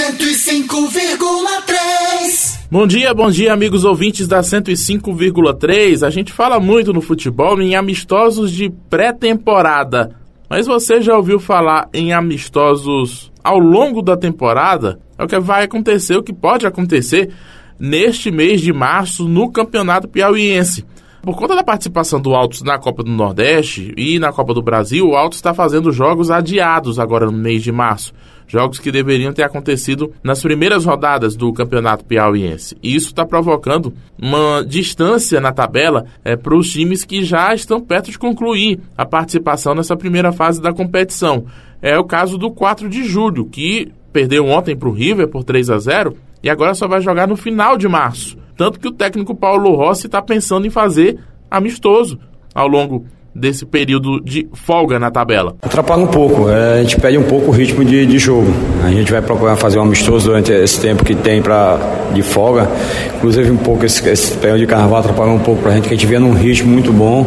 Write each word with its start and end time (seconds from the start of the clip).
105,3. 0.00 2.60
Bom 2.70 2.86
dia, 2.86 3.12
bom 3.12 3.30
dia, 3.30 3.52
amigos 3.52 3.84
ouvintes 3.84 4.26
da 4.26 4.40
105,3. 4.40 6.06
A 6.06 6.08
gente 6.08 6.32
fala 6.32 6.58
muito 6.58 6.90
no 6.90 7.02
futebol 7.02 7.60
em 7.60 7.76
amistosos 7.76 8.50
de 8.50 8.70
pré-temporada. 8.88 10.16
Mas 10.48 10.66
você 10.66 11.02
já 11.02 11.14
ouviu 11.14 11.38
falar 11.38 11.86
em 11.92 12.14
amistosos 12.14 13.30
ao 13.44 13.58
longo 13.58 14.00
da 14.00 14.16
temporada? 14.16 14.98
É 15.18 15.24
o 15.24 15.28
que 15.28 15.38
vai 15.38 15.64
acontecer, 15.64 16.16
o 16.16 16.22
que 16.22 16.32
pode 16.32 16.66
acontecer 16.66 17.30
neste 17.78 18.30
mês 18.30 18.62
de 18.62 18.72
março 18.72 19.28
no 19.28 19.52
Campeonato 19.52 20.08
Piauiense. 20.08 20.82
Por 21.22 21.36
conta 21.36 21.54
da 21.54 21.62
participação 21.62 22.18
do 22.18 22.34
Altos 22.34 22.62
na 22.62 22.78
Copa 22.78 23.02
do 23.02 23.10
Nordeste 23.10 23.92
e 23.94 24.18
na 24.18 24.32
Copa 24.32 24.54
do 24.54 24.62
Brasil, 24.62 25.06
o 25.06 25.14
Altos 25.14 25.36
está 25.36 25.52
fazendo 25.52 25.92
jogos 25.92 26.30
adiados 26.30 26.98
agora 26.98 27.26
no 27.26 27.32
mês 27.32 27.62
de 27.62 27.70
março. 27.70 28.14
Jogos 28.48 28.78
que 28.78 28.90
deveriam 28.90 29.30
ter 29.30 29.42
acontecido 29.42 30.14
nas 30.24 30.40
primeiras 30.40 30.86
rodadas 30.86 31.36
do 31.36 31.52
Campeonato 31.52 32.06
Piauiense. 32.06 32.74
E 32.82 32.96
isso 32.96 33.08
está 33.08 33.26
provocando 33.26 33.92
uma 34.18 34.64
distância 34.66 35.42
na 35.42 35.52
tabela 35.52 36.06
é, 36.24 36.36
para 36.36 36.56
os 36.56 36.70
times 36.70 37.04
que 37.04 37.22
já 37.22 37.54
estão 37.54 37.82
perto 37.82 38.10
de 38.10 38.18
concluir 38.18 38.80
a 38.96 39.04
participação 39.04 39.74
nessa 39.74 39.96
primeira 39.96 40.32
fase 40.32 40.60
da 40.60 40.72
competição. 40.72 41.44
É 41.82 41.98
o 41.98 42.04
caso 42.04 42.38
do 42.38 42.50
4 42.50 42.88
de 42.88 43.04
julho, 43.04 43.44
que 43.44 43.92
perdeu 44.10 44.46
ontem 44.46 44.74
para 44.74 44.88
o 44.88 44.92
River 44.92 45.28
por 45.28 45.44
3 45.44 45.68
a 45.68 45.78
0 45.78 46.16
e 46.42 46.48
agora 46.48 46.72
só 46.72 46.88
vai 46.88 47.02
jogar 47.02 47.28
no 47.28 47.36
final 47.36 47.76
de 47.76 47.86
março. 47.86 48.39
Tanto 48.60 48.78
que 48.78 48.86
o 48.86 48.92
técnico 48.92 49.34
Paulo 49.34 49.74
Rossi 49.74 50.04
está 50.04 50.20
pensando 50.20 50.66
em 50.66 50.70
fazer 50.70 51.18
amistoso 51.50 52.18
ao 52.54 52.68
longo 52.68 53.06
desse 53.34 53.64
período 53.64 54.20
de 54.20 54.50
folga 54.52 54.98
na 54.98 55.10
tabela? 55.10 55.56
Atrapalha 55.62 56.02
um 56.02 56.06
pouco, 56.06 56.46
é, 56.50 56.74
a 56.74 56.82
gente 56.82 57.00
perde 57.00 57.16
um 57.16 57.22
pouco 57.22 57.46
o 57.46 57.50
ritmo 57.52 57.82
de, 57.82 58.04
de 58.04 58.18
jogo. 58.18 58.52
A 58.84 58.90
gente 58.90 59.10
vai 59.10 59.22
procurar 59.22 59.56
fazer 59.56 59.78
um 59.78 59.82
amistoso 59.84 60.26
durante 60.26 60.52
esse 60.52 60.78
tempo 60.78 61.02
que 61.02 61.14
tem 61.14 61.40
pra, 61.40 61.78
de 62.12 62.20
folga. 62.20 62.68
Inclusive 63.16 63.50
um 63.50 63.56
pouco 63.56 63.86
esse, 63.86 64.06
esse 64.06 64.36
período 64.36 64.60
de 64.60 64.66
carnaval 64.66 64.98
atrapalhou 64.98 65.36
um 65.36 65.42
pouco 65.42 65.62
pra 65.62 65.72
gente, 65.72 65.88
que 65.88 65.94
a 65.94 65.96
gente 65.96 66.06
vinha 66.06 66.20
num 66.20 66.34
ritmo 66.34 66.70
muito 66.70 66.92
bom 66.92 67.26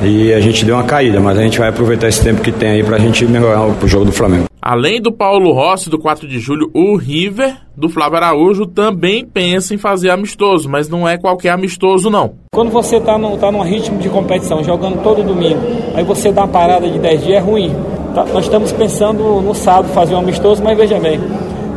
e 0.00 0.32
a 0.32 0.40
gente 0.40 0.64
deu 0.64 0.76
uma 0.76 0.84
caída, 0.84 1.20
mas 1.20 1.36
a 1.36 1.42
gente 1.42 1.58
vai 1.58 1.68
aproveitar 1.68 2.08
esse 2.08 2.24
tempo 2.24 2.40
que 2.40 2.50
tem 2.50 2.70
aí 2.70 2.82
pra 2.82 2.96
gente 2.98 3.26
melhorar 3.26 3.66
o 3.66 3.86
jogo 3.86 4.06
do 4.06 4.12
Flamengo. 4.12 4.49
Além 4.62 5.00
do 5.00 5.10
Paulo 5.10 5.52
Rossi 5.52 5.88
do 5.88 5.98
4 5.98 6.28
de 6.28 6.38
julho, 6.38 6.70
o 6.74 6.94
River 6.94 7.56
do 7.74 7.88
Flávio 7.88 8.18
Araújo 8.18 8.66
também 8.66 9.24
pensa 9.24 9.74
em 9.74 9.78
fazer 9.78 10.10
amistoso, 10.10 10.68
mas 10.68 10.86
não 10.86 11.08
é 11.08 11.16
qualquer 11.16 11.48
amistoso 11.48 12.10
não. 12.10 12.34
Quando 12.52 12.70
você 12.70 12.96
está 12.96 13.16
no, 13.16 13.38
tá 13.38 13.50
num 13.50 13.62
ritmo 13.62 13.98
de 13.98 14.10
competição, 14.10 14.62
jogando 14.62 15.02
todo 15.02 15.22
domingo, 15.22 15.60
aí 15.94 16.04
você 16.04 16.30
dá 16.30 16.42
uma 16.42 16.48
parada 16.48 16.90
de 16.90 16.98
10 16.98 17.24
dias, 17.24 17.36
é 17.36 17.40
ruim. 17.40 17.74
Tá, 18.14 18.26
nós 18.26 18.44
estamos 18.44 18.70
pensando 18.70 19.40
no 19.40 19.54
sábado 19.54 19.88
fazer 19.94 20.14
um 20.14 20.18
amistoso, 20.18 20.62
mas 20.62 20.76
veja 20.76 20.98
bem, 21.00 21.18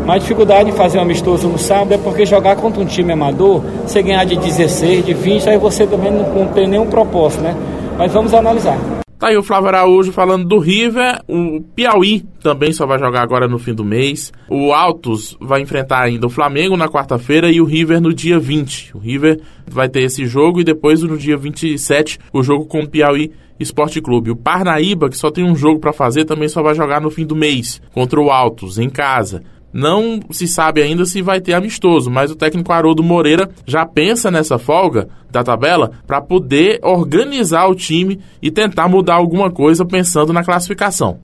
a 0.05 0.17
dificuldade 0.17 0.69
de 0.69 0.75
fazer 0.75 0.97
um 0.97 1.03
amistoso 1.03 1.47
no 1.47 1.57
sábado 1.57 1.93
é 1.93 1.97
porque 1.97 2.25
jogar 2.25 2.57
contra 2.57 2.81
um 2.81 2.85
time 2.85 3.13
amador, 3.13 3.61
você 3.87 4.01
ganhar 4.01 4.25
de 4.25 4.35
16, 4.35 5.05
de 5.05 5.13
20, 5.13 5.49
aí 5.49 5.57
você 5.57 5.87
também 5.87 6.11
não, 6.11 6.27
não 6.33 6.47
tem 6.47 6.67
nenhum 6.67 6.87
propósito, 6.87 7.41
né? 7.43 7.55
Mas 7.97 8.11
vamos 8.11 8.33
analisar. 8.33 8.77
Tá 9.23 9.29
aí 9.29 9.37
o 9.37 9.41
Flávio 9.41 9.69
Araújo 9.69 10.11
falando 10.11 10.45
do 10.45 10.59
River. 10.59 11.21
O 11.29 11.61
Piauí 11.61 12.25
também 12.41 12.73
só 12.73 12.85
vai 12.85 12.99
jogar 12.99 13.21
agora 13.21 13.47
no 13.47 13.57
fim 13.57 13.73
do 13.73 13.81
mês. 13.81 14.33
O 14.49 14.73
Altos 14.73 15.37
vai 15.39 15.61
enfrentar 15.61 16.01
ainda 16.01 16.27
o 16.27 16.29
Flamengo 16.29 16.75
na 16.75 16.89
quarta-feira 16.89 17.49
e 17.49 17.61
o 17.61 17.63
River 17.63 18.01
no 18.01 18.13
dia 18.13 18.37
20. 18.37 18.97
O 18.97 18.99
River 18.99 19.39
vai 19.65 19.87
ter 19.87 20.01
esse 20.01 20.25
jogo 20.25 20.59
e 20.59 20.65
depois 20.65 21.01
no 21.01 21.17
dia 21.17 21.37
27 21.37 22.19
o 22.33 22.43
jogo 22.43 22.65
com 22.65 22.81
o 22.81 22.89
Piauí 22.89 23.31
Esporte 23.57 24.01
Clube. 24.01 24.29
O 24.29 24.35
Parnaíba, 24.35 25.09
que 25.09 25.15
só 25.15 25.31
tem 25.31 25.45
um 25.45 25.55
jogo 25.55 25.79
para 25.79 25.93
fazer, 25.93 26.25
também 26.25 26.49
só 26.49 26.61
vai 26.61 26.75
jogar 26.75 26.99
no 26.99 27.09
fim 27.09 27.25
do 27.25 27.33
mês 27.33 27.81
contra 27.93 28.19
o 28.19 28.29
Altos 28.29 28.77
em 28.77 28.89
casa. 28.89 29.41
Não 29.73 30.19
se 30.29 30.47
sabe 30.47 30.83
ainda 30.83 31.03
se 31.03 31.21
vai 31.23 31.41
ter 31.41 31.53
amistoso, 31.53 32.11
mas 32.11 32.29
o 32.29 32.35
técnico 32.35 32.71
Haroldo 32.71 33.01
Moreira 33.01 33.49
já 33.65 33.83
pensa 33.85 34.29
nessa 34.29 34.59
folga 34.59 35.07
da 35.31 35.43
tabela 35.43 35.91
para 36.05 36.21
poder 36.21 36.79
organizar 36.83 37.65
o 37.65 37.73
time 37.73 38.19
e 38.39 38.51
tentar 38.51 38.87
mudar 38.87 39.15
alguma 39.15 39.49
coisa 39.49 39.83
pensando 39.83 40.31
na 40.31 40.43
classificação. 40.43 41.17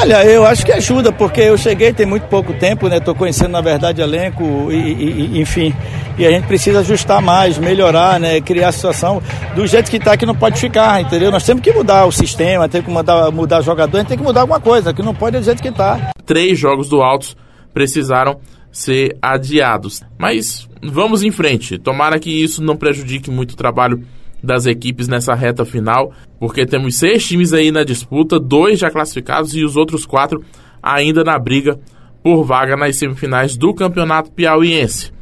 Olha, 0.00 0.24
eu 0.24 0.44
acho 0.44 0.66
que 0.66 0.72
ajuda, 0.72 1.12
porque 1.12 1.40
eu 1.40 1.56
cheguei 1.56 1.92
tem 1.92 2.04
muito 2.04 2.26
pouco 2.26 2.52
tempo, 2.54 2.88
né? 2.88 2.98
Tô 2.98 3.14
conhecendo, 3.14 3.50
na 3.50 3.60
verdade, 3.60 4.02
elenco 4.02 4.42
e, 4.72 4.74
e, 4.74 5.40
enfim. 5.40 5.72
E 6.18 6.26
a 6.26 6.30
gente 6.30 6.46
precisa 6.48 6.80
ajustar 6.80 7.22
mais, 7.22 7.56
melhorar, 7.56 8.18
né? 8.18 8.40
Criar 8.40 8.68
a 8.68 8.72
situação 8.72 9.22
do 9.54 9.64
jeito 9.64 9.88
que 9.88 10.00
tá 10.00 10.16
que 10.16 10.26
não 10.26 10.34
pode 10.34 10.58
ficar, 10.58 11.00
entendeu? 11.00 11.30
Nós 11.30 11.44
temos 11.44 11.62
que 11.62 11.72
mudar 11.72 12.04
o 12.04 12.10
sistema, 12.10 12.68
temos 12.68 12.88
que 12.88 12.92
mudar, 12.92 13.30
mudar 13.30 13.60
jogador, 13.60 13.96
a 13.96 14.00
gente 14.00 14.08
tem 14.08 14.18
que 14.18 14.24
mudar 14.24 14.40
alguma 14.40 14.58
coisa, 14.58 14.92
que 14.92 15.02
não 15.02 15.14
pode 15.14 15.36
é 15.36 15.38
do 15.38 15.44
jeito 15.44 15.62
que 15.62 15.70
tá. 15.70 16.10
Três 16.26 16.58
jogos 16.58 16.88
do 16.88 17.00
Altos 17.00 17.36
precisaram 17.72 18.40
ser 18.70 19.16
adiados. 19.20 20.02
Mas 20.18 20.68
vamos 20.82 21.22
em 21.22 21.30
frente. 21.30 21.78
Tomara 21.78 22.18
que 22.18 22.30
isso 22.30 22.62
não 22.62 22.76
prejudique 22.76 23.30
muito 23.30 23.52
o 23.52 23.56
trabalho 23.56 24.02
das 24.42 24.66
equipes 24.66 25.06
nessa 25.06 25.34
reta 25.34 25.64
final, 25.64 26.12
porque 26.40 26.66
temos 26.66 26.96
seis 26.96 27.24
times 27.26 27.52
aí 27.52 27.70
na 27.70 27.84
disputa, 27.84 28.40
dois 28.40 28.80
já 28.80 28.90
classificados 28.90 29.54
e 29.54 29.62
os 29.62 29.76
outros 29.76 30.04
quatro 30.04 30.42
ainda 30.82 31.22
na 31.22 31.38
briga 31.38 31.78
por 32.22 32.42
vaga 32.42 32.76
nas 32.76 32.96
semifinais 32.96 33.56
do 33.56 33.72
Campeonato 33.72 34.32
Piauiense. 34.32 35.12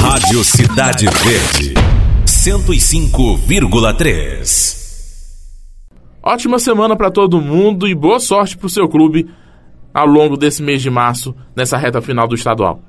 Rádio 0.00 0.44
Cidade 0.44 1.06
Verde, 1.06 1.74
105,3. 2.24 4.84
Ótima 6.22 6.58
semana 6.58 6.96
para 6.96 7.10
todo 7.10 7.40
mundo 7.40 7.88
e 7.88 7.94
boa 7.94 8.20
sorte 8.20 8.56
para 8.56 8.66
o 8.66 8.70
seu 8.70 8.88
clube 8.88 9.28
ao 9.94 10.06
longo 10.06 10.36
desse 10.36 10.60
mês 10.62 10.82
de 10.82 10.90
março, 10.90 11.34
nessa 11.54 11.78
reta 11.78 12.02
final 12.02 12.26
do 12.26 12.34
estadual. 12.34 12.82